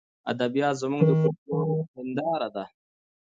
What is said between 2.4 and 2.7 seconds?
ده.